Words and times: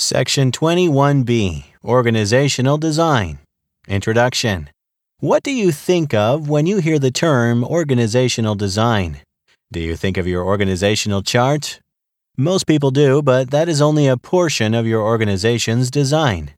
Section 0.00 0.50
21B 0.50 1.64
Organizational 1.84 2.78
Design 2.78 3.38
Introduction 3.86 4.70
What 5.18 5.42
do 5.42 5.52
you 5.52 5.72
think 5.72 6.14
of 6.14 6.48
when 6.48 6.64
you 6.64 6.78
hear 6.78 6.98
the 6.98 7.10
term 7.10 7.62
organizational 7.62 8.54
design? 8.54 9.18
Do 9.70 9.78
you 9.78 9.96
think 9.96 10.16
of 10.16 10.26
your 10.26 10.42
organizational 10.42 11.22
chart? 11.22 11.80
Most 12.38 12.66
people 12.66 12.90
do, 12.90 13.20
but 13.20 13.50
that 13.50 13.68
is 13.68 13.82
only 13.82 14.06
a 14.06 14.16
portion 14.16 14.72
of 14.72 14.86
your 14.86 15.02
organization's 15.02 15.90
design. 15.90 16.52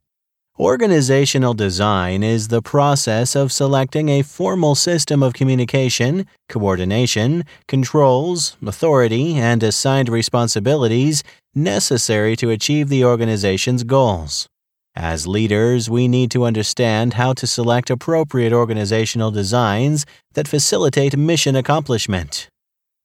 Organizational 0.56 1.54
design 1.54 2.22
is 2.22 2.46
the 2.46 2.62
process 2.62 3.34
of 3.34 3.50
selecting 3.50 4.08
a 4.08 4.22
formal 4.22 4.76
system 4.76 5.20
of 5.20 5.32
communication, 5.32 6.28
coordination, 6.48 7.44
controls, 7.66 8.56
authority, 8.64 9.34
and 9.34 9.64
assigned 9.64 10.08
responsibilities 10.08 11.24
necessary 11.54 12.36
to 12.36 12.50
achieve 12.50 12.88
the 12.88 13.04
organization's 13.04 13.84
goals. 13.84 14.46
As 14.94 15.26
leaders, 15.26 15.88
we 15.88 16.06
need 16.06 16.30
to 16.32 16.44
understand 16.44 17.14
how 17.14 17.32
to 17.34 17.46
select 17.46 17.90
appropriate 17.90 18.52
organizational 18.52 19.30
designs 19.30 20.04
that 20.34 20.48
facilitate 20.48 21.16
mission 21.16 21.56
accomplishment. 21.56 22.48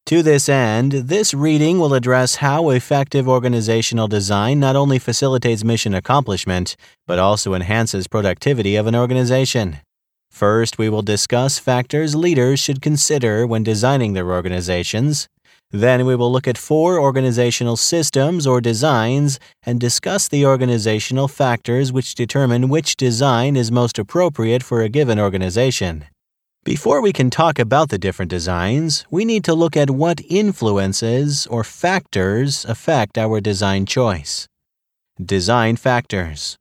To 0.07 0.23
this 0.23 0.47
end, 0.47 0.91
this 0.93 1.33
reading 1.33 1.79
will 1.79 1.93
address 1.93 2.35
how 2.35 2.69
effective 2.69 3.27
organizational 3.27 4.07
design 4.07 4.59
not 4.59 4.75
only 4.75 4.99
facilitates 4.99 5.65
mission 5.65 5.93
accomplishment, 5.93 6.77
but 7.05 7.19
also 7.19 7.53
enhances 7.53 8.07
productivity 8.07 8.77
of 8.77 8.87
an 8.87 8.95
organization. 8.95 9.79
First, 10.31 10.77
we 10.77 10.87
will 10.87 11.01
discuss 11.01 11.59
factors 11.59 12.15
leaders 12.15 12.59
should 12.59 12.81
consider 12.81 13.45
when 13.45 13.63
designing 13.63 14.13
their 14.13 14.31
organizations. 14.31 15.27
Then, 15.71 16.05
we 16.05 16.15
will 16.15 16.31
look 16.31 16.47
at 16.47 16.57
four 16.57 16.97
organizational 16.97 17.75
systems 17.75 18.47
or 18.47 18.61
designs 18.61 19.37
and 19.63 19.79
discuss 19.79 20.27
the 20.29 20.45
organizational 20.45 21.27
factors 21.27 21.91
which 21.91 22.15
determine 22.15 22.69
which 22.69 22.95
design 22.95 23.57
is 23.57 23.71
most 23.71 23.99
appropriate 23.99 24.63
for 24.63 24.81
a 24.81 24.89
given 24.89 25.19
organization. 25.19 26.05
Before 26.63 27.01
we 27.01 27.13
can 27.13 27.29
talk 27.29 27.59
about 27.59 27.89
the 27.89 27.97
different 27.97 28.29
designs, 28.29 29.05
we 29.11 29.25
need 29.25 29.43
to 29.45 29.53
look 29.53 29.75
at 29.75 29.89
what 29.89 30.21
influences 30.29 31.47
or 31.47 31.63
factors 31.63 32.65
affect 32.65 33.17
our 33.17 33.41
design 33.41 33.85
choice. 33.85 34.47
Design 35.23 35.75
factors. 35.75 36.57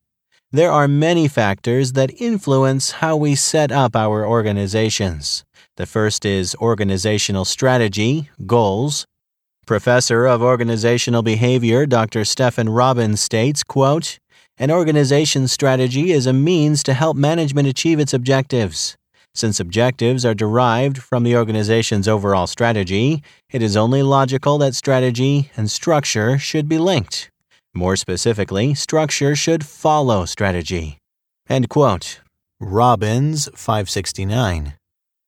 There 0.53 0.71
are 0.71 0.89
many 0.89 1.29
factors 1.29 1.93
that 1.93 2.21
influence 2.21 3.03
how 3.03 3.17
we 3.17 3.35
set 3.35 3.71
up 3.71 3.95
our 3.95 4.27
organizations. 4.27 5.45
The 5.77 5.85
first 5.85 6.25
is 6.25 6.55
organizational 6.55 7.45
strategy, 7.45 8.31
goals. 8.47 9.07
Professor 9.67 10.25
of 10.25 10.41
Organizational 10.41 11.21
Behavior 11.21 11.85
Dr. 11.85 12.25
Stephen 12.25 12.71
Robbins 12.71 13.21
states, 13.21 13.63
quote, 13.63 14.19
An 14.57 14.71
organization 14.71 15.47
strategy 15.49 16.13
is 16.13 16.27
a 16.27 16.33
means 16.33 16.83
to 16.85 16.95
help 16.95 17.15
management 17.15 17.69
achieve 17.69 18.01
its 18.01 18.15
objectives. 18.15 18.97
Since 19.35 19.61
objectives 19.61 20.25
are 20.25 20.33
derived 20.33 20.97
from 20.97 21.25
the 21.25 21.37
organization's 21.37 22.09
overall 22.09 22.47
strategy, 22.47 23.23
it 23.51 23.61
is 23.61 23.77
only 23.77 24.03
logical 24.03 24.57
that 24.59 24.75
strategy 24.75 25.51
and 25.59 25.71
structure 25.71 26.39
should 26.39 26.71
be 26.71 26.79
linked. 26.79 27.31
More 27.75 27.97
specifically, 27.97 28.73
structure 28.73 29.37
should 29.37 29.67
follow 29.67 30.25
strategy. 30.25 30.97
End 31.51 31.69
quote. 31.69 32.21
Robbins 32.61 33.51
569. 33.55 34.73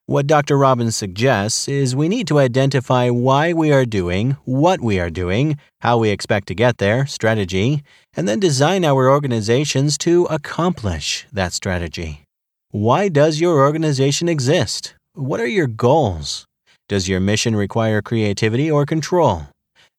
What 0.09 0.27
Dr. 0.27 0.57
Robbins 0.57 0.97
suggests 0.97 1.69
is 1.69 1.95
we 1.95 2.09
need 2.09 2.27
to 2.29 2.39
identify 2.39 3.11
why 3.11 3.53
we 3.53 3.71
are 3.73 3.85
doing 3.85 4.39
what 4.47 4.81
we 4.81 4.99
are 4.99 5.11
doing, 5.11 5.59
how 5.83 5.99
we 5.99 6.09
expect 6.09 6.49
to 6.49 6.55
get 6.55 6.79
there, 6.79 7.05
strategy, 7.05 7.83
and 8.17 8.27
then 8.27 8.41
design 8.41 8.87
our 8.87 9.11
organizations 9.11 9.99
to 9.99 10.25
accomplish 10.31 11.27
that 11.31 11.53
strategy. 11.53 12.23
Why 12.71 13.11
does 13.11 13.39
your 13.39 13.61
organization 13.61 14.31
exist? 14.31 14.95
What 15.13 15.41
are 15.41 15.47
your 15.47 15.67
goals? 15.67 16.47
Does 16.89 17.07
your 17.07 17.21
mission 17.21 17.55
require 17.55 18.01
creativity 18.01 18.71
or 18.71 18.87
control? 18.87 19.49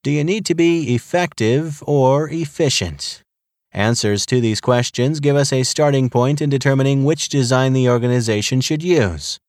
Do 0.04 0.10
you 0.10 0.24
need 0.24 0.44
to 0.48 0.56
be 0.56 0.96
effective 0.96 1.84
or 1.86 2.28
efficient? 2.32 3.22
Answers 3.74 4.26
to 4.26 4.42
these 4.42 4.60
questions 4.60 5.20
give 5.20 5.36
us 5.36 5.54
a 5.54 5.62
starting 5.62 6.10
point 6.10 6.42
in 6.42 6.50
determining 6.50 7.06
which 7.06 7.30
design 7.30 7.74
the 7.74 7.88
organization 7.88 8.60
should 8.60 8.82
use. 8.82 9.40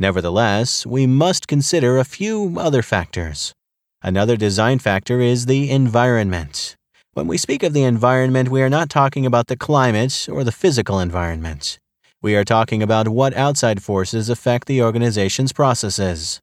Nevertheless, 0.00 0.86
we 0.86 1.08
must 1.08 1.48
consider 1.48 1.98
a 1.98 2.04
few 2.04 2.54
other 2.56 2.82
factors. 2.82 3.52
Another 4.00 4.36
design 4.36 4.78
factor 4.78 5.20
is 5.20 5.46
the 5.46 5.72
environment. 5.72 6.76
When 7.14 7.26
we 7.26 7.36
speak 7.36 7.64
of 7.64 7.72
the 7.72 7.82
environment, 7.82 8.48
we 8.48 8.62
are 8.62 8.70
not 8.70 8.90
talking 8.90 9.26
about 9.26 9.48
the 9.48 9.56
climate 9.56 10.28
or 10.30 10.44
the 10.44 10.52
physical 10.52 11.00
environment. 11.00 11.80
We 12.22 12.36
are 12.36 12.44
talking 12.44 12.80
about 12.80 13.08
what 13.08 13.36
outside 13.36 13.82
forces 13.82 14.30
affect 14.30 14.68
the 14.68 14.80
organization's 14.80 15.52
processes. 15.52 16.38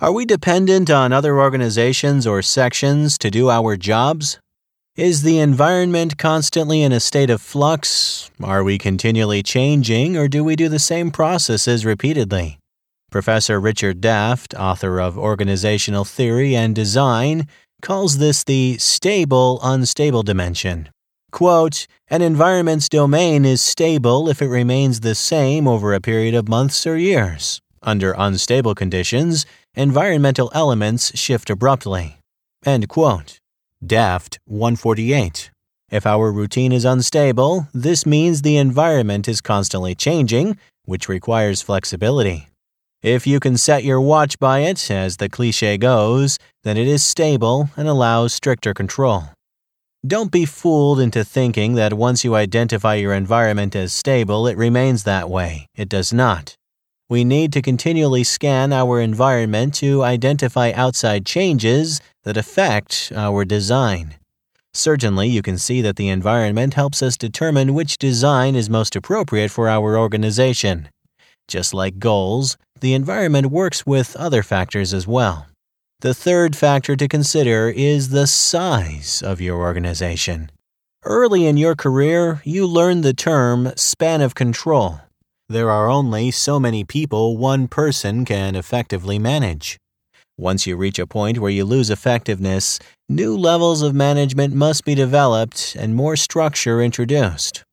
Are 0.00 0.10
we 0.10 0.24
dependent 0.24 0.90
on 0.90 1.12
other 1.12 1.38
organizations 1.38 2.26
or 2.26 2.42
sections 2.42 3.18
to 3.18 3.30
do 3.30 3.48
our 3.48 3.76
jobs? 3.76 4.40
Is 4.96 5.22
the 5.22 5.38
environment 5.38 6.18
constantly 6.18 6.82
in 6.82 6.90
a 6.90 6.98
state 6.98 7.30
of 7.30 7.40
flux? 7.40 8.32
Are 8.42 8.64
we 8.64 8.78
continually 8.78 9.44
changing, 9.44 10.16
or 10.16 10.26
do 10.26 10.42
we 10.42 10.56
do 10.56 10.68
the 10.68 10.80
same 10.80 11.12
processes 11.12 11.86
repeatedly? 11.86 12.58
Professor 13.10 13.60
Richard 13.60 14.00
Daft, 14.00 14.52
author 14.54 15.00
of 15.00 15.16
Organizational 15.16 16.04
Theory 16.04 16.56
and 16.56 16.74
Design, 16.74 17.46
calls 17.80 18.18
this 18.18 18.42
the 18.42 18.78
stable 18.78 19.60
unstable 19.62 20.22
dimension. 20.22 20.88
Quote, 21.30 21.86
an 22.08 22.22
environment's 22.22 22.88
domain 22.88 23.44
is 23.44 23.62
stable 23.62 24.28
if 24.28 24.42
it 24.42 24.48
remains 24.48 25.00
the 25.00 25.14
same 25.14 25.68
over 25.68 25.94
a 25.94 26.00
period 26.00 26.34
of 26.34 26.48
months 26.48 26.86
or 26.86 26.96
years. 26.96 27.60
Under 27.82 28.14
unstable 28.18 28.74
conditions, 28.74 29.46
environmental 29.74 30.50
elements 30.52 31.16
shift 31.16 31.48
abruptly. 31.48 32.18
End 32.64 32.88
quote. 32.88 33.38
Daft 33.86 34.40
148. 34.46 35.50
If 35.90 36.06
our 36.06 36.32
routine 36.32 36.72
is 36.72 36.84
unstable, 36.84 37.68
this 37.72 38.04
means 38.04 38.42
the 38.42 38.56
environment 38.56 39.28
is 39.28 39.40
constantly 39.40 39.94
changing, 39.94 40.58
which 40.84 41.08
requires 41.08 41.62
flexibility. 41.62 42.48
If 43.06 43.24
you 43.24 43.38
can 43.38 43.56
set 43.56 43.84
your 43.84 44.00
watch 44.00 44.36
by 44.40 44.62
it, 44.62 44.90
as 44.90 45.18
the 45.18 45.28
cliche 45.28 45.78
goes, 45.78 46.38
then 46.64 46.76
it 46.76 46.88
is 46.88 47.04
stable 47.04 47.70
and 47.76 47.86
allows 47.86 48.34
stricter 48.34 48.74
control. 48.74 49.30
Don't 50.04 50.32
be 50.32 50.44
fooled 50.44 50.98
into 50.98 51.24
thinking 51.24 51.74
that 51.76 51.92
once 51.92 52.24
you 52.24 52.34
identify 52.34 52.96
your 52.96 53.14
environment 53.14 53.76
as 53.76 53.92
stable, 53.92 54.48
it 54.48 54.56
remains 54.56 55.04
that 55.04 55.30
way. 55.30 55.68
It 55.76 55.88
does 55.88 56.12
not. 56.12 56.56
We 57.08 57.22
need 57.22 57.52
to 57.52 57.62
continually 57.62 58.24
scan 58.24 58.72
our 58.72 59.00
environment 59.00 59.74
to 59.74 60.02
identify 60.02 60.72
outside 60.72 61.24
changes 61.24 62.00
that 62.24 62.36
affect 62.36 63.12
our 63.14 63.44
design. 63.44 64.16
Certainly, 64.74 65.28
you 65.28 65.42
can 65.42 65.58
see 65.58 65.80
that 65.80 65.94
the 65.94 66.08
environment 66.08 66.74
helps 66.74 67.04
us 67.04 67.16
determine 67.16 67.72
which 67.72 67.98
design 67.98 68.56
is 68.56 68.68
most 68.68 68.96
appropriate 68.96 69.52
for 69.52 69.68
our 69.68 69.96
organization. 69.96 70.88
Just 71.46 71.72
like 71.72 72.00
goals, 72.00 72.56
the 72.80 72.94
environment 72.94 73.46
works 73.46 73.86
with 73.86 74.16
other 74.16 74.42
factors 74.42 74.92
as 74.92 75.06
well. 75.06 75.46
The 76.00 76.14
third 76.14 76.54
factor 76.54 76.94
to 76.96 77.08
consider 77.08 77.72
is 77.74 78.10
the 78.10 78.26
size 78.26 79.22
of 79.22 79.40
your 79.40 79.58
organization. 79.58 80.50
Early 81.04 81.46
in 81.46 81.56
your 81.56 81.74
career, 81.74 82.42
you 82.44 82.66
learn 82.66 83.00
the 83.00 83.14
term 83.14 83.72
span 83.76 84.20
of 84.20 84.34
control. 84.34 85.00
There 85.48 85.70
are 85.70 85.88
only 85.88 86.30
so 86.32 86.58
many 86.58 86.84
people 86.84 87.36
one 87.36 87.68
person 87.68 88.24
can 88.24 88.56
effectively 88.56 89.18
manage. 89.18 89.78
Once 90.36 90.66
you 90.66 90.76
reach 90.76 90.98
a 90.98 91.06
point 91.06 91.38
where 91.38 91.50
you 91.50 91.64
lose 91.64 91.88
effectiveness, 91.88 92.78
new 93.08 93.34
levels 93.34 93.80
of 93.80 93.94
management 93.94 94.52
must 94.52 94.84
be 94.84 94.94
developed 94.94 95.74
and 95.78 95.94
more 95.94 96.16
structure 96.16 96.82
introduced. 96.82 97.64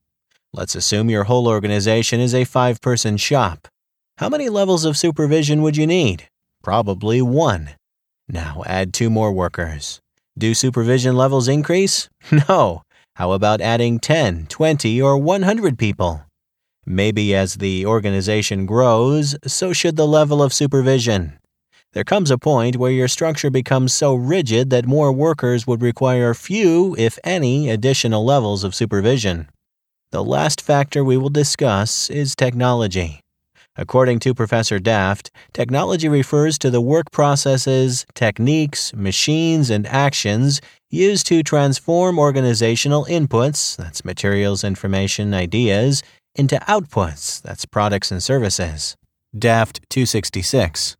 Let's 0.54 0.74
assume 0.74 1.10
your 1.10 1.24
whole 1.24 1.46
organization 1.46 2.20
is 2.20 2.34
a 2.34 2.44
five 2.44 2.80
person 2.80 3.16
shop. 3.16 3.68
How 4.18 4.28
many 4.28 4.48
levels 4.48 4.84
of 4.84 4.96
supervision 4.96 5.60
would 5.62 5.76
you 5.76 5.88
need? 5.88 6.28
Probably 6.62 7.20
one. 7.20 7.70
Now 8.28 8.62
add 8.64 8.94
two 8.94 9.10
more 9.10 9.32
workers. 9.32 10.00
Do 10.38 10.54
supervision 10.54 11.16
levels 11.16 11.48
increase? 11.48 12.08
No. 12.48 12.82
How 13.16 13.32
about 13.32 13.60
adding 13.60 13.98
10, 13.98 14.46
20, 14.46 15.02
or 15.02 15.18
100 15.18 15.76
people? 15.76 16.22
Maybe 16.86 17.34
as 17.34 17.56
the 17.56 17.86
organization 17.86 18.66
grows, 18.66 19.34
so 19.46 19.72
should 19.72 19.96
the 19.96 20.06
level 20.06 20.40
of 20.42 20.52
supervision. 20.52 21.40
There 21.92 22.04
comes 22.04 22.30
a 22.30 22.38
point 22.38 22.76
where 22.76 22.92
your 22.92 23.08
structure 23.08 23.50
becomes 23.50 23.92
so 23.92 24.14
rigid 24.14 24.70
that 24.70 24.86
more 24.86 25.10
workers 25.10 25.66
would 25.66 25.82
require 25.82 26.34
few, 26.34 26.94
if 26.96 27.18
any, 27.24 27.68
additional 27.68 28.24
levels 28.24 28.62
of 28.62 28.76
supervision. 28.76 29.48
The 30.12 30.22
last 30.22 30.60
factor 30.60 31.02
we 31.02 31.16
will 31.16 31.30
discuss 31.30 32.10
is 32.10 32.36
technology. 32.36 33.23
According 33.76 34.20
to 34.20 34.34
Professor 34.34 34.78
Daft, 34.78 35.32
technology 35.52 36.08
refers 36.08 36.58
to 36.58 36.70
the 36.70 36.80
work 36.80 37.10
processes, 37.10 38.06
techniques, 38.14 38.94
machines, 38.94 39.68
and 39.68 39.84
actions 39.88 40.60
used 40.90 41.26
to 41.26 41.42
transform 41.42 42.16
organizational 42.16 43.04
inputs, 43.06 43.74
that's 43.76 44.04
materials, 44.04 44.62
information, 44.62 45.34
ideas, 45.34 46.04
into 46.36 46.56
outputs, 46.68 47.42
that's 47.42 47.66
products 47.66 48.12
and 48.12 48.22
services. 48.22 48.96
Daft 49.36 49.80
266. 49.90 50.96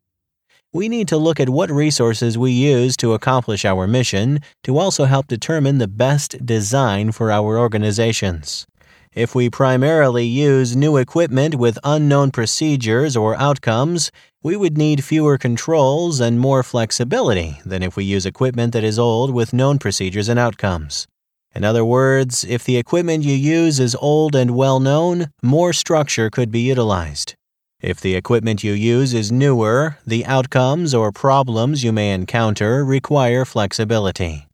We 0.72 0.88
need 0.88 1.06
to 1.06 1.16
look 1.16 1.38
at 1.38 1.50
what 1.50 1.70
resources 1.70 2.36
we 2.36 2.50
use 2.50 2.96
to 2.96 3.14
accomplish 3.14 3.64
our 3.64 3.86
mission 3.86 4.40
to 4.64 4.76
also 4.76 5.04
help 5.04 5.28
determine 5.28 5.78
the 5.78 5.86
best 5.86 6.44
design 6.44 7.12
for 7.12 7.30
our 7.30 7.56
organizations. 7.56 8.66
If 9.14 9.32
we 9.32 9.48
primarily 9.48 10.26
use 10.26 10.74
new 10.74 10.96
equipment 10.96 11.54
with 11.54 11.78
unknown 11.84 12.32
procedures 12.32 13.16
or 13.16 13.36
outcomes, 13.36 14.10
we 14.42 14.56
would 14.56 14.76
need 14.76 15.04
fewer 15.04 15.38
controls 15.38 16.18
and 16.18 16.40
more 16.40 16.64
flexibility 16.64 17.60
than 17.64 17.84
if 17.84 17.94
we 17.94 18.02
use 18.02 18.26
equipment 18.26 18.72
that 18.72 18.82
is 18.82 18.98
old 18.98 19.32
with 19.32 19.52
known 19.52 19.78
procedures 19.78 20.28
and 20.28 20.40
outcomes. 20.40 21.06
In 21.54 21.62
other 21.62 21.84
words, 21.84 22.42
if 22.42 22.64
the 22.64 22.76
equipment 22.76 23.22
you 23.22 23.36
use 23.36 23.78
is 23.78 23.94
old 24.00 24.34
and 24.34 24.56
well 24.56 24.80
known, 24.80 25.30
more 25.44 25.72
structure 25.72 26.28
could 26.28 26.50
be 26.50 26.62
utilized. 26.62 27.36
If 27.80 28.00
the 28.00 28.16
equipment 28.16 28.64
you 28.64 28.72
use 28.72 29.14
is 29.14 29.30
newer, 29.30 29.96
the 30.04 30.26
outcomes 30.26 30.92
or 30.92 31.12
problems 31.12 31.84
you 31.84 31.92
may 31.92 32.12
encounter 32.12 32.84
require 32.84 33.44
flexibility. 33.44 34.48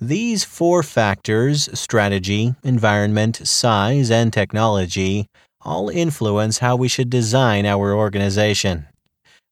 These 0.00 0.42
four 0.42 0.82
factors 0.82 1.68
strategy, 1.78 2.56
environment, 2.64 3.46
size, 3.46 4.10
and 4.10 4.32
technology 4.32 5.28
all 5.60 5.88
influence 5.88 6.58
how 6.58 6.74
we 6.74 6.88
should 6.88 7.08
design 7.08 7.64
our 7.64 7.94
organization. 7.94 8.86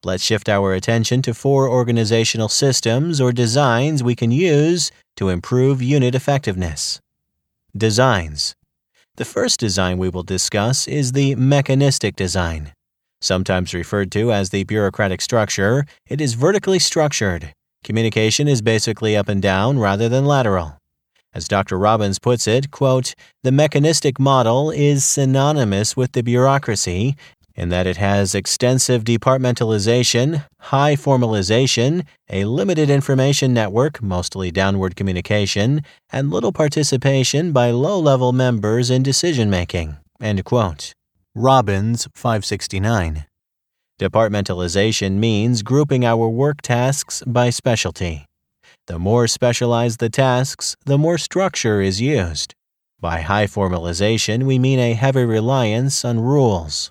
Let's 0.03 0.25
shift 0.25 0.49
our 0.49 0.75
attention 0.75 1.23
to 1.23 1.33
four 1.33 1.69
organizational 1.69 2.49
systems 2.49 3.21
or 3.21 3.31
designs 3.31 4.03
we 4.03 4.17
can 4.17 4.33
use 4.33 4.91
to 5.17 5.29
improve 5.29 5.81
unit 5.81 6.13
effectiveness. 6.13 7.01
Designs. 7.77 8.57
The 9.15 9.25
first 9.25 9.61
design 9.61 9.97
we 9.97 10.09
will 10.09 10.25
discuss 10.25 10.89
is 10.89 11.13
the 11.13 11.37
mechanistic 11.37 12.17
design. 12.17 12.73
Sometimes 13.21 13.75
referred 13.75 14.11
to 14.13 14.33
as 14.33 14.51
the 14.51 14.65
bureaucratic 14.65 15.21
structure, 15.21 15.87
it 16.09 16.21
is 16.21 16.35
vertically 16.35 16.81
structured 16.81 17.55
Communication 17.85 18.47
is 18.47 18.63
basically 18.63 19.17
up 19.17 19.29
and 19.29 19.43
down 19.43 19.79
rather 19.79 20.09
than 20.09 20.25
lateral. 20.25 20.79
As 21.35 21.49
Dr. 21.49 21.79
Robbins 21.79 22.19
puts 22.19 22.47
it, 22.47 22.71
quote, 22.71 23.15
the 23.43 23.51
mechanistic 23.51 24.21
model 24.21 24.71
is 24.71 25.05
synonymous 25.05 25.97
with 25.97 26.13
the 26.13 26.23
bureaucracy 26.23 27.17
in 27.55 27.69
that 27.71 27.87
it 27.87 27.97
has 27.97 28.35
extensive 28.35 29.05
departmentalization, 29.05 30.45
high 30.61 30.95
formalization, 30.95 32.07
a 32.31 32.45
limited 32.45 32.89
information 32.89 33.53
network, 33.53 34.03
mostly 34.03 34.51
downward 34.51 34.97
communication, 34.97 35.83
and 36.11 36.31
little 36.31 36.53
participation 36.53 37.53
by 37.53 37.71
low 37.71 37.99
level 37.99 38.33
members 38.33 38.91
in 38.91 39.03
decision 39.03 39.51
making. 39.51 39.97
End 40.21 40.45
quote. 40.45 40.93
Robbins 41.35 42.09
569. 42.15 43.27
Departmentalization 44.03 45.13
means 45.13 45.63
grouping 45.63 46.05
our 46.05 46.29
work 46.29 46.61
tasks 46.61 47.23
by 47.25 47.51
specialty. 47.51 48.27
The 48.89 48.99
more 48.99 49.29
specialized 49.29 50.01
the 50.01 50.11
tasks, 50.11 50.75
the 50.85 50.99
more 50.99 51.19
structure 51.19 51.81
is 51.81 52.01
used. 52.01 52.53
By 52.99 53.21
high 53.21 53.47
formalization, 53.47 54.43
we 54.43 54.59
mean 54.59 54.81
a 54.81 54.95
heavy 54.95 55.23
reliance 55.25 56.05
on 56.05 56.19
rules. 56.19 56.91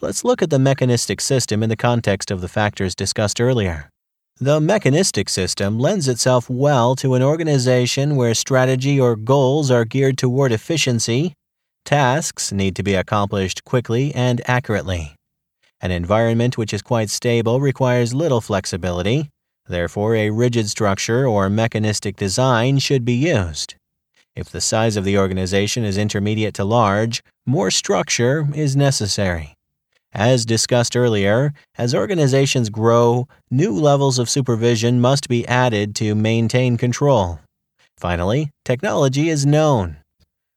Let's 0.00 0.22
look 0.22 0.40
at 0.40 0.50
the 0.50 0.60
mechanistic 0.60 1.20
system 1.20 1.64
in 1.64 1.68
the 1.68 1.74
context 1.74 2.30
of 2.30 2.40
the 2.40 2.46
factors 2.46 2.94
discussed 2.94 3.40
earlier. 3.40 3.90
The 4.38 4.60
mechanistic 4.60 5.28
system 5.28 5.80
lends 5.80 6.06
itself 6.06 6.48
well 6.48 6.94
to 6.94 7.14
an 7.14 7.24
organization 7.24 8.14
where 8.14 8.34
strategy 8.34 9.00
or 9.00 9.16
goals 9.16 9.68
are 9.68 9.84
geared 9.84 10.16
toward 10.16 10.52
efficiency, 10.52 11.34
tasks 11.84 12.52
need 12.52 12.76
to 12.76 12.84
be 12.84 12.94
accomplished 12.94 13.64
quickly 13.64 14.14
and 14.14 14.40
accurately. 14.46 15.16
An 15.82 15.90
environment 15.90 16.56
which 16.56 16.72
is 16.72 16.80
quite 16.80 17.10
stable 17.10 17.60
requires 17.60 18.14
little 18.14 18.40
flexibility, 18.40 19.30
therefore, 19.66 20.14
a 20.14 20.30
rigid 20.30 20.70
structure 20.70 21.26
or 21.26 21.50
mechanistic 21.50 22.14
design 22.14 22.78
should 22.78 23.04
be 23.04 23.14
used. 23.14 23.74
If 24.36 24.48
the 24.48 24.60
size 24.60 24.96
of 24.96 25.04
the 25.04 25.18
organization 25.18 25.82
is 25.82 25.98
intermediate 25.98 26.54
to 26.54 26.64
large, 26.64 27.20
more 27.44 27.72
structure 27.72 28.46
is 28.54 28.76
necessary. 28.76 29.54
As 30.12 30.46
discussed 30.46 30.96
earlier, 30.96 31.52
as 31.76 31.96
organizations 31.96 32.70
grow, 32.70 33.26
new 33.50 33.72
levels 33.72 34.20
of 34.20 34.30
supervision 34.30 35.00
must 35.00 35.28
be 35.28 35.44
added 35.48 35.96
to 35.96 36.14
maintain 36.14 36.76
control. 36.76 37.40
Finally, 37.96 38.50
technology 38.64 39.28
is 39.28 39.44
known. 39.44 39.96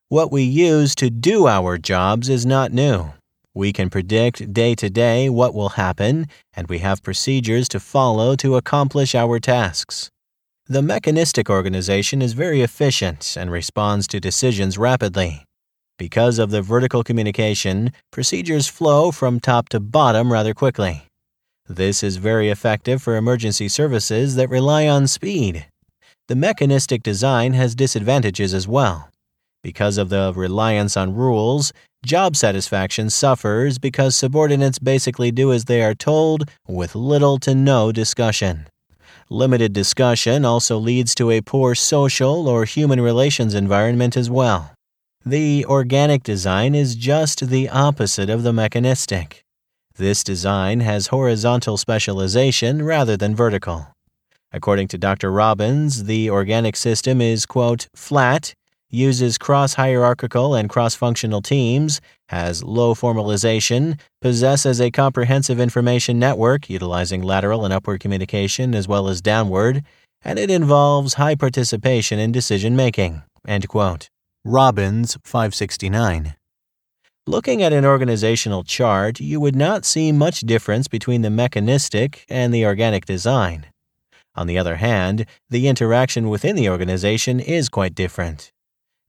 What 0.10 0.32
we 0.32 0.44
use 0.44 0.94
to 0.96 1.10
do 1.10 1.48
our 1.48 1.80
jobs 1.80 2.30
is 2.30 2.46
not 2.46 2.72
new. 2.72 3.15
We 3.56 3.72
can 3.72 3.90
predict 3.90 4.52
day 4.52 4.76
to 4.76 4.90
day 4.90 5.30
what 5.30 5.54
will 5.54 5.70
happen, 5.70 6.28
and 6.54 6.68
we 6.68 6.80
have 6.80 7.02
procedures 7.02 7.70
to 7.70 7.80
follow 7.80 8.36
to 8.36 8.58
accomplish 8.58 9.16
our 9.16 9.40
tasks. 9.40 10.10
The 10.68 10.82
mechanistic 10.82 11.50
organization 11.50 12.22
is 12.22 12.34
very 12.34 12.62
efficient 12.62 13.38
and 13.40 13.50
responds 13.50 14.08
to 14.08 14.20
decisions 14.20 14.78
rapidly. 14.78 15.46
Because 15.98 16.38
of 16.38 16.50
the 16.50 16.62
vertical 16.62 17.02
communication, 17.02 17.94
procedures 18.12 18.68
flow 18.68 19.12
from 19.12 19.40
top 19.40 19.70
to 19.70 19.80
bottom 19.80 20.34
rather 20.34 20.54
quickly. 20.54 21.04
This 21.66 22.04
is 22.04 22.18
very 22.18 22.50
effective 22.50 23.02
for 23.02 23.16
emergency 23.16 23.70
services 23.70 24.36
that 24.36 24.50
rely 24.50 24.86
on 24.86 25.08
speed. 25.08 25.66
The 26.28 26.36
mechanistic 26.36 27.04
design 27.04 27.54
has 27.54 27.74
disadvantages 27.74 28.54
as 28.54 28.68
well. 28.68 29.10
Because 29.64 29.98
of 29.98 30.10
the 30.10 30.34
reliance 30.36 30.98
on 30.98 31.16
rules, 31.16 31.72
job 32.06 32.36
satisfaction 32.36 33.10
suffers 33.10 33.80
because 33.80 34.16
subordinates 34.16 34.80
basically 34.80 35.32
do 35.32 35.52
as 35.52 35.66
they 35.66 35.82
are 35.82 35.96
told 35.96 36.50
with 36.68 36.96
little 36.96 37.40
to 37.40 37.56
no 37.56 37.92
discussion. 37.92 38.68
Limited 39.30 39.74
discussion 39.74 40.46
also 40.46 40.78
leads 40.78 41.16
to 41.16 41.32
a 41.32 41.42
poor 41.42 41.74
social 41.74 42.48
or 42.48 42.66
human 42.66 43.02
relations 43.02 43.56
environment 43.56 44.16
as 44.16 44.30
well. 44.30 44.72
The 45.26 45.66
organic 45.66 46.22
design 46.22 46.76
is 46.76 46.96
just 46.96 47.50
the 47.50 47.68
opposite 47.70 48.30
of 48.30 48.44
the 48.44 48.54
mechanistic. 48.54 49.42
This 49.96 50.24
design 50.24 50.82
has 50.82 51.08
horizontal 51.08 51.78
specialization 51.78 52.84
rather 52.84 53.18
than 53.18 53.36
vertical. 53.36 53.88
According 54.54 54.90
to 54.90 55.00
Dr. 55.00 55.32
Robbins, 55.32 56.04
the 56.04 56.30
organic 56.30 56.76
system 56.76 57.20
is, 57.20 57.48
quote, 57.48 57.88
flat 57.96 58.54
uses 58.96 59.38
cross 59.38 59.76
hierarchical 59.76 60.56
and 60.56 60.70
cross 60.70 60.96
functional 60.96 61.42
teams, 61.42 62.02
has 62.30 62.64
low 62.64 62.96
formalization, 62.96 64.00
possesses 64.22 64.82
a 64.82 64.90
comprehensive 64.90 65.60
information 65.60 66.18
network 66.18 66.70
utilizing 66.70 67.22
lateral 67.22 67.66
and 67.66 67.74
upward 67.74 68.00
communication 68.00 68.74
as 68.74 68.88
well 68.88 69.08
as 69.08 69.22
downward, 69.22 69.84
and 70.24 70.40
it 70.40 70.50
involves 70.50 71.16
high 71.16 71.36
participation 71.36 72.18
in 72.18 72.32
decision 72.32 72.76
making. 72.76 73.22
Robbins 74.44 75.18
569. 75.24 76.36
Looking 77.28 77.64
at 77.64 77.74
an 77.74 77.86
organizational 77.86 78.64
chart, 78.64 79.20
you 79.20 79.40
would 79.40 79.56
not 79.56 79.84
see 79.84 80.12
much 80.12 80.42
difference 80.42 80.88
between 80.88 81.24
the 81.24 81.32
mechanistic 81.32 82.24
and 82.30 82.54
the 82.54 82.66
organic 82.66 83.06
design. 83.06 83.66
On 84.36 84.48
the 84.48 84.58
other 84.58 84.76
hand, 84.76 85.26
the 85.50 85.68
interaction 85.68 86.30
within 86.30 86.56
the 86.56 86.70
organization 86.70 87.40
is 87.40 87.70
quite 87.70 87.96
different. 87.96 88.52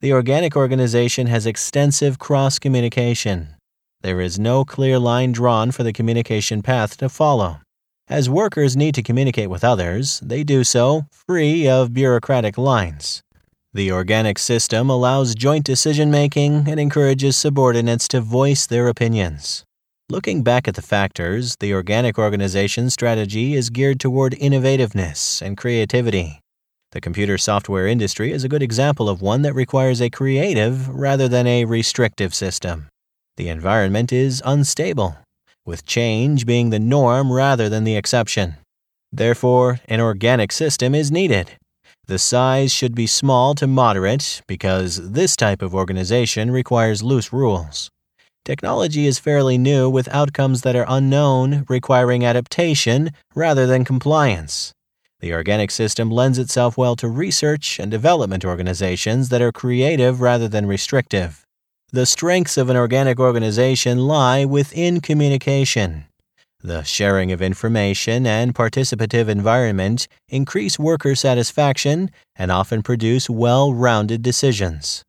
The 0.02 0.12
organic 0.12 0.56
organization 0.56 1.26
has 1.28 1.46
extensive 1.46 2.18
cross 2.18 2.58
communication. 2.58 3.54
There 4.02 4.20
is 4.20 4.38
no 4.38 4.62
clear 4.62 4.98
line 4.98 5.32
drawn 5.32 5.70
for 5.70 5.84
the 5.84 5.92
communication 5.92 6.60
path 6.60 6.98
to 6.98 7.08
follow. 7.08 7.60
As 8.06 8.28
workers 8.28 8.76
need 8.76 8.94
to 8.96 9.02
communicate 9.02 9.48
with 9.48 9.64
others, 9.64 10.20
they 10.20 10.44
do 10.44 10.64
so 10.64 11.06
free 11.10 11.66
of 11.66 11.94
bureaucratic 11.94 12.58
lines. 12.58 13.22
The 13.72 13.90
organic 13.90 14.38
system 14.38 14.90
allows 14.90 15.34
joint 15.34 15.64
decision 15.64 16.10
making 16.10 16.68
and 16.68 16.78
encourages 16.78 17.36
subordinates 17.36 18.06
to 18.08 18.20
voice 18.20 18.66
their 18.66 18.88
opinions. 18.88 19.64
Looking 20.10 20.42
back 20.42 20.68
at 20.68 20.74
the 20.74 20.82
factors, 20.82 21.56
the 21.58 21.72
organic 21.72 22.18
organization 22.18 22.90
strategy 22.90 23.54
is 23.54 23.70
geared 23.70 23.98
toward 23.98 24.34
innovativeness 24.34 25.40
and 25.40 25.56
creativity. 25.56 26.42
The 26.96 27.00
computer 27.02 27.36
software 27.36 27.86
industry 27.86 28.32
is 28.32 28.42
a 28.42 28.48
good 28.48 28.62
example 28.62 29.10
of 29.10 29.20
one 29.20 29.42
that 29.42 29.52
requires 29.52 30.00
a 30.00 30.08
creative 30.08 30.88
rather 30.88 31.28
than 31.28 31.46
a 31.46 31.66
restrictive 31.66 32.34
system. 32.34 32.88
The 33.36 33.50
environment 33.50 34.14
is 34.14 34.40
unstable, 34.46 35.14
with 35.66 35.84
change 35.84 36.46
being 36.46 36.70
the 36.70 36.78
norm 36.78 37.30
rather 37.30 37.68
than 37.68 37.84
the 37.84 37.96
exception. 37.96 38.54
Therefore, 39.12 39.78
an 39.84 40.00
organic 40.00 40.52
system 40.52 40.94
is 40.94 41.12
needed. 41.12 41.50
The 42.06 42.18
size 42.18 42.72
should 42.72 42.94
be 42.94 43.06
small 43.06 43.54
to 43.56 43.66
moderate 43.66 44.40
because 44.48 45.10
this 45.10 45.36
type 45.36 45.60
of 45.60 45.74
organization 45.74 46.50
requires 46.50 47.02
loose 47.02 47.30
rules. 47.30 47.90
Technology 48.46 49.06
is 49.06 49.18
fairly 49.18 49.58
new 49.58 49.90
with 49.90 50.08
outcomes 50.08 50.62
that 50.62 50.74
are 50.76 50.86
unknown, 50.88 51.66
requiring 51.68 52.24
adaptation 52.24 53.10
rather 53.34 53.66
than 53.66 53.84
compliance. 53.84 54.72
The 55.20 55.32
organic 55.32 55.70
system 55.70 56.10
lends 56.10 56.38
itself 56.38 56.76
well 56.76 56.94
to 56.96 57.08
research 57.08 57.78
and 57.78 57.90
development 57.90 58.44
organizations 58.44 59.30
that 59.30 59.40
are 59.40 59.52
creative 59.52 60.20
rather 60.20 60.46
than 60.46 60.66
restrictive. 60.66 61.42
The 61.90 62.04
strengths 62.04 62.58
of 62.58 62.68
an 62.68 62.76
organic 62.76 63.18
organization 63.18 64.06
lie 64.06 64.44
within 64.44 65.00
communication. 65.00 66.04
The 66.62 66.82
sharing 66.82 67.32
of 67.32 67.40
information 67.40 68.26
and 68.26 68.54
participative 68.54 69.28
environment 69.28 70.08
increase 70.28 70.78
worker 70.78 71.14
satisfaction 71.14 72.10
and 72.34 72.50
often 72.50 72.82
produce 72.82 73.30
well 73.30 73.72
rounded 73.72 74.20
decisions. 74.20 75.02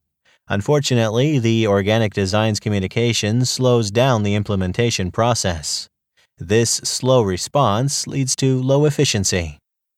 Unfortunately, 0.48 1.40
the 1.40 1.68
organic 1.68 2.14
design's 2.14 2.60
communication 2.60 3.44
slows 3.44 3.92
down 3.92 4.24
the 4.24 4.36
implementation 4.36 5.12
process. 5.12 5.90
This 6.38 6.72
slow 6.72 7.24
response 7.24 8.08
leads 8.08 8.36
to 8.38 8.62
low 8.62 8.86
efficiency. 8.86 9.58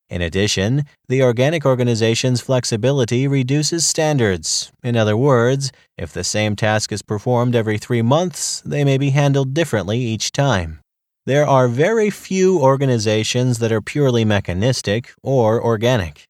In 0.09 0.23
addition, 0.23 0.85
the 1.07 1.21
organic 1.21 1.65
organization's 1.65 2.41
flexibility 2.41 3.27
reduces 3.27 3.85
standards. 3.85 4.71
In 4.83 4.97
other 4.97 5.15
words, 5.15 5.71
if 5.97 6.11
the 6.11 6.23
same 6.23 6.55
task 6.55 6.91
is 6.91 7.03
performed 7.03 7.55
every 7.55 7.77
three 7.77 8.01
months, 8.01 8.61
they 8.65 8.83
may 8.83 8.97
be 8.97 9.11
handled 9.11 9.53
differently 9.53 9.99
each 9.99 10.31
time. 10.31 10.79
There 11.27 11.45
are 11.45 11.67
very 11.67 12.09
few 12.09 12.59
organizations 12.59 13.59
that 13.59 13.71
are 13.71 13.81
purely 13.81 14.25
mechanistic 14.25 15.13
or 15.21 15.63
organic. 15.63 16.25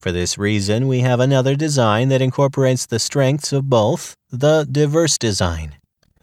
For 0.00 0.10
this 0.10 0.36
reason, 0.36 0.88
we 0.88 1.00
have 1.00 1.20
another 1.20 1.54
design 1.54 2.08
that 2.08 2.22
incorporates 2.22 2.84
the 2.84 2.98
strengths 2.98 3.52
of 3.52 3.70
both, 3.70 4.16
the 4.30 4.66
diverse 4.68 5.16
design. 5.18 5.76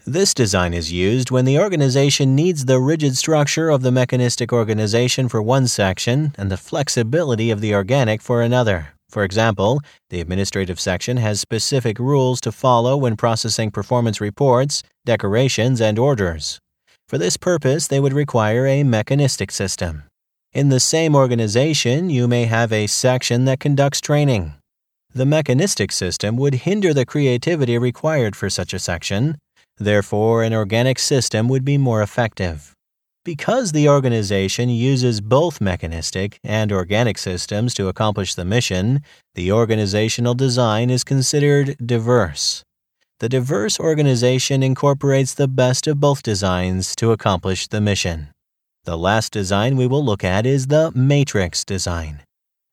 This 0.10 0.34
design 0.34 0.74
is 0.74 0.90
used 0.90 1.32
when 1.32 1.44
the 1.44 1.60
organization 1.60 2.34
needs 2.34 2.64
the 2.64 2.80
rigid 2.80 3.18
structure 3.18 3.70
of 3.70 3.82
the 3.82 3.92
mechanistic 3.92 4.54
organization 4.54 5.28
for 5.28 5.42
one 5.42 5.68
section 5.68 6.34
and 6.38 6.50
the 6.50 6.56
flexibility 6.56 7.52
of 7.52 7.60
the 7.60 7.76
organic 7.76 8.22
for 8.22 8.42
another. 8.42 8.94
For 9.10 9.26
example, 9.26 9.82
the 10.10 10.22
administrative 10.22 10.80
section 10.80 11.18
has 11.18 11.42
specific 11.42 12.00
rules 12.00 12.40
to 12.42 12.54
follow 12.54 12.96
when 12.96 13.18
processing 13.18 13.70
performance 13.70 14.22
reports, 14.22 14.82
decorations, 15.06 15.82
and 15.82 16.00
orders. 16.00 16.58
For 17.10 17.18
this 17.18 17.36
purpose, 17.36 17.90
they 17.90 18.00
would 18.00 18.14
require 18.14 18.66
a 18.66 18.84
mechanistic 18.84 19.52
system. 19.52 20.04
In 20.54 20.70
the 20.70 20.80
same 20.80 21.16
organization, 21.16 22.10
you 22.10 22.30
may 22.30 22.46
have 22.46 22.72
a 22.72 22.88
section 22.88 23.44
that 23.44 23.60
conducts 23.60 24.00
training. 24.00 24.54
The 25.14 25.26
mechanistic 25.26 25.92
system 25.92 26.38
would 26.38 26.64
hinder 26.64 26.94
the 26.94 27.06
creativity 27.06 27.78
required 27.78 28.38
for 28.38 28.50
such 28.50 28.74
a 28.74 28.80
section. 28.80 29.38
Therefore, 29.78 30.44
an 30.44 30.54
organic 30.54 31.00
system 31.00 31.48
would 31.48 31.64
be 31.64 31.78
more 31.78 32.02
effective. 32.02 32.74
Because 33.24 33.74
the 33.74 33.90
organization 33.90 34.70
uses 34.70 35.20
both 35.20 35.60
mechanistic 35.60 36.40
and 36.44 36.72
organic 36.72 37.18
systems 37.18 37.74
to 37.74 37.90
accomplish 37.90 38.36
the 38.36 38.46
mission, 38.46 39.02
the 39.36 39.52
organizational 39.52 40.34
design 40.34 40.90
is 40.90 41.04
considered 41.04 41.76
diverse. 41.86 42.64
The 43.20 43.30
diverse 43.30 43.80
organization 43.80 44.64
incorporates 44.64 45.34
the 45.34 45.48
best 45.48 45.88
of 45.88 46.00
both 46.00 46.24
designs 46.24 46.96
to 46.98 47.12
accomplish 47.12 47.68
the 47.68 47.82
mission. 47.82 48.30
The 48.86 48.98
last 48.98 49.34
design 49.34 49.76
we 49.76 49.88
will 49.88 50.06
look 50.06 50.24
at 50.24 50.46
is 50.46 50.68
the 50.68 50.92
matrix 50.96 51.66
design. 51.66 52.22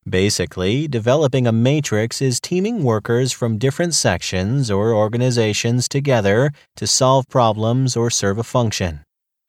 Basically, 0.08 0.86
developing 0.86 1.46
a 1.46 1.52
matrix 1.52 2.20
is 2.20 2.38
teaming 2.38 2.84
workers 2.84 3.32
from 3.32 3.56
different 3.56 3.94
sections 3.94 4.70
or 4.70 4.92
organizations 4.92 5.88
together 5.88 6.52
to 6.76 6.86
solve 6.86 7.26
problems 7.28 7.96
or 7.96 8.10
serve 8.10 8.36
a 8.36 8.44
function. 8.44 9.00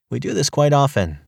We 0.09 0.19
do 0.19 0.33
this 0.33 0.50
quite 0.50 0.71
often. 0.71 1.19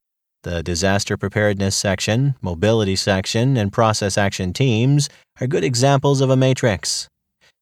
The 0.44 0.64
disaster 0.64 1.18
preparedness 1.18 1.76
section, 1.76 2.36
mobility 2.42 2.96
section, 2.96 3.58
and 3.58 3.74
process 3.74 4.18
action 4.18 4.54
teams 4.54 5.10
are 5.42 5.48
good 5.48 5.64
examples 5.64 6.22
of 6.22 6.30
a 6.30 6.38
matrix. 6.38 7.10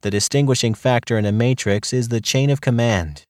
The 0.02 0.12
distinguishing 0.12 0.76
factor 0.76 1.18
in 1.18 1.26
a 1.26 1.32
matrix 1.32 1.94
is 1.94 2.10
the 2.10 2.22
chain 2.22 2.52
of 2.52 2.62
command. 2.62 3.24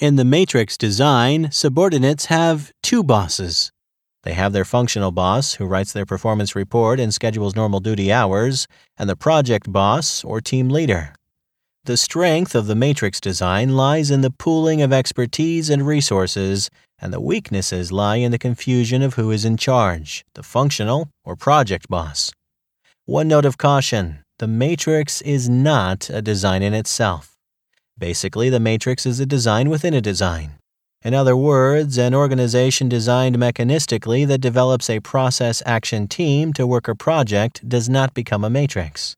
In 0.00 0.16
the 0.16 0.24
matrix 0.24 0.76
design, 0.76 1.52
subordinates 1.52 2.24
have 2.24 2.72
two 2.82 3.04
bosses. 3.04 3.70
They 4.22 4.34
have 4.34 4.52
their 4.52 4.64
functional 4.64 5.12
boss, 5.12 5.54
who 5.54 5.64
writes 5.64 5.92
their 5.92 6.04
performance 6.04 6.54
report 6.54 7.00
and 7.00 7.12
schedules 7.12 7.56
normal 7.56 7.80
duty 7.80 8.12
hours, 8.12 8.66
and 8.98 9.08
the 9.08 9.16
project 9.16 9.72
boss, 9.72 10.22
or 10.24 10.40
team 10.40 10.68
leader. 10.68 11.14
The 11.84 11.96
strength 11.96 12.54
of 12.54 12.66
the 12.66 12.74
matrix 12.74 13.18
design 13.20 13.74
lies 13.74 14.10
in 14.10 14.20
the 14.20 14.30
pooling 14.30 14.82
of 14.82 14.92
expertise 14.92 15.70
and 15.70 15.86
resources, 15.86 16.68
and 16.98 17.10
the 17.10 17.20
weaknesses 17.20 17.90
lie 17.90 18.16
in 18.16 18.30
the 18.30 18.38
confusion 18.38 19.00
of 19.00 19.14
who 19.14 19.30
is 19.30 19.46
in 19.46 19.56
charge, 19.56 20.22
the 20.34 20.42
functional 20.42 21.08
or 21.24 21.36
project 21.36 21.88
boss. 21.88 22.30
One 23.06 23.28
note 23.28 23.46
of 23.46 23.56
caution 23.56 24.22
the 24.38 24.46
matrix 24.46 25.20
is 25.22 25.48
not 25.48 26.08
a 26.08 26.22
design 26.22 26.62
in 26.62 26.74
itself. 26.74 27.32
Basically, 27.98 28.48
the 28.48 28.60
matrix 28.60 29.04
is 29.04 29.20
a 29.20 29.26
design 29.26 29.68
within 29.68 29.92
a 29.92 30.00
design. 30.00 30.59
In 31.02 31.14
other 31.14 31.34
words, 31.34 31.96
an 31.96 32.14
organization 32.14 32.88
designed 32.90 33.38
mechanistically 33.38 34.26
that 34.26 34.42
develops 34.42 34.90
a 34.90 35.00
process 35.00 35.62
action 35.64 36.06
team 36.06 36.52
to 36.52 36.66
work 36.66 36.88
a 36.88 36.94
project 36.94 37.66
does 37.66 37.88
not 37.88 38.12
become 38.12 38.44
a 38.44 38.50
matrix. 38.50 39.16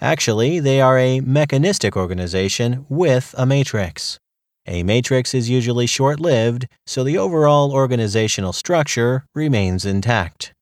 Actually, 0.00 0.58
they 0.58 0.80
are 0.80 0.98
a 0.98 1.20
mechanistic 1.20 1.96
organization 1.96 2.84
with 2.88 3.36
a 3.38 3.46
matrix. 3.46 4.18
A 4.66 4.82
matrix 4.82 5.32
is 5.32 5.48
usually 5.48 5.86
short 5.86 6.18
lived, 6.18 6.66
so 6.86 7.04
the 7.04 7.18
overall 7.18 7.72
organizational 7.72 8.52
structure 8.52 9.24
remains 9.32 9.84
intact. 9.84 10.52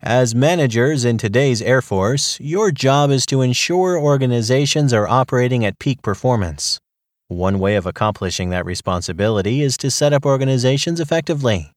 As 0.00 0.34
managers 0.34 1.04
in 1.04 1.18
today's 1.18 1.62
Air 1.62 1.82
Force, 1.82 2.38
your 2.40 2.72
job 2.72 3.10
is 3.12 3.26
to 3.26 3.42
ensure 3.42 3.96
organizations 3.96 4.92
are 4.92 5.06
operating 5.06 5.64
at 5.64 5.78
peak 5.78 6.02
performance. 6.02 6.80
One 7.30 7.58
way 7.58 7.76
of 7.76 7.84
accomplishing 7.84 8.48
that 8.50 8.64
responsibility 8.64 9.60
is 9.60 9.76
to 9.78 9.90
set 9.90 10.14
up 10.14 10.24
organizations 10.24 10.98
effectively. 10.98 11.70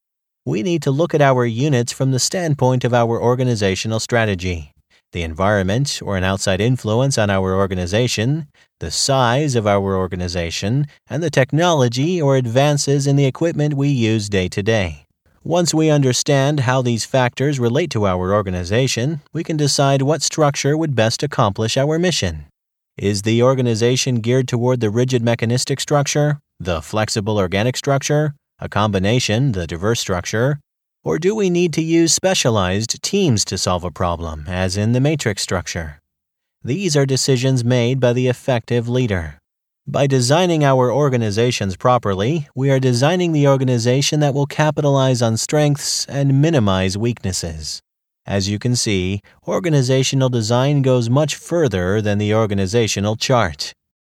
We 0.46 0.62
need 0.62 0.82
to 0.84 0.90
look 0.90 1.12
at 1.12 1.20
our 1.20 1.44
units 1.44 1.92
from 1.92 2.10
the 2.10 2.18
standpoint 2.18 2.84
of 2.84 2.94
our 2.94 3.20
organizational 3.20 4.00
strategy, 4.00 4.72
the 5.12 5.22
environment 5.22 6.00
or 6.02 6.16
an 6.16 6.24
outside 6.24 6.62
influence 6.62 7.18
on 7.18 7.28
our 7.28 7.54
organization, 7.54 8.48
the 8.80 8.90
size 8.90 9.54
of 9.54 9.66
our 9.66 9.94
organization, 9.94 10.86
and 11.10 11.22
the 11.22 11.28
technology 11.28 12.20
or 12.20 12.36
advances 12.36 13.06
in 13.06 13.16
the 13.16 13.26
equipment 13.26 13.74
we 13.74 13.88
use 13.88 14.30
day 14.30 14.48
to 14.48 14.62
day. 14.62 15.04
Once 15.44 15.74
we 15.74 15.90
understand 15.90 16.60
how 16.60 16.80
these 16.80 17.04
factors 17.04 17.60
relate 17.60 17.90
to 17.90 18.06
our 18.06 18.32
organization, 18.32 19.20
we 19.34 19.44
can 19.44 19.58
decide 19.58 20.00
what 20.00 20.22
structure 20.22 20.78
would 20.78 20.94
best 20.94 21.22
accomplish 21.22 21.76
our 21.76 21.98
mission. 21.98 22.46
Is 22.98 23.22
the 23.22 23.42
organization 23.42 24.16
geared 24.16 24.46
toward 24.46 24.80
the 24.80 24.90
rigid 24.90 25.22
mechanistic 25.22 25.80
structure, 25.80 26.40
the 26.60 26.82
flexible 26.82 27.38
organic 27.38 27.74
structure, 27.74 28.34
a 28.58 28.68
combination, 28.68 29.52
the 29.52 29.66
diverse 29.66 29.98
structure, 29.98 30.60
or 31.02 31.18
do 31.18 31.34
we 31.34 31.48
need 31.48 31.72
to 31.72 31.82
use 31.82 32.12
specialized 32.12 33.02
teams 33.02 33.46
to 33.46 33.56
solve 33.56 33.82
a 33.82 33.90
problem, 33.90 34.44
as 34.46 34.76
in 34.76 34.92
the 34.92 35.00
matrix 35.00 35.40
structure? 35.40 36.00
These 36.62 36.94
are 36.94 37.06
decisions 37.06 37.64
made 37.64 37.98
by 37.98 38.12
the 38.12 38.28
effective 38.28 38.90
leader. 38.90 39.38
By 39.86 40.06
designing 40.06 40.62
our 40.62 40.92
organizations 40.92 41.78
properly, 41.78 42.46
we 42.54 42.70
are 42.70 42.78
designing 42.78 43.32
the 43.32 43.48
organization 43.48 44.20
that 44.20 44.34
will 44.34 44.46
capitalize 44.46 45.22
on 45.22 45.38
strengths 45.38 46.04
and 46.06 46.42
minimize 46.42 46.98
weaknesses. 46.98 47.80
As 48.26 48.48
you 48.48 48.58
can 48.58 48.76
see, 48.76 49.20
organizational 49.48 50.28
design 50.28 50.82
goes 50.82 51.10
much 51.10 51.34
further 51.34 52.00
than 52.00 52.18
the 52.18 52.32
organizational 52.32 53.16
chart. 53.16 53.72